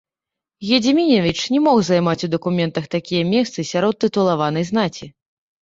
[0.69, 5.05] Гедзімінавіч не мог займаць у дакументах такія месцы сярод тытулаванай знаці.